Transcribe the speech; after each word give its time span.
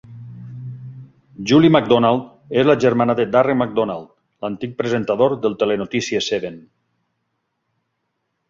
Julie 1.51 1.69
McDonald 1.75 2.55
és 2.61 2.65
la 2.71 2.77
germana 2.85 3.15
de 3.19 3.27
Darren 3.35 3.59
McDonald, 3.65 4.09
l'antic 4.47 4.75
presentador 4.83 5.39
del 5.45 5.59
telenotícies 5.65 6.31
Seven. 6.33 6.61